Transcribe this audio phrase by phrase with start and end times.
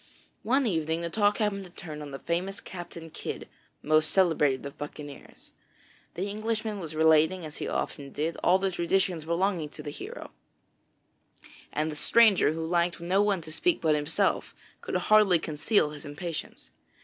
[0.41, 3.47] One evening the talk happened to turn on the famous Captain Kidd,
[3.83, 5.51] most celebrated of buccaneers.
[6.15, 10.31] The Englishman was relating, as he often did, all the traditions belonging to this hero,
[11.71, 16.03] and the stranger who liked no one to speak but himself, could hardly conceal his
[16.03, 16.71] impatience.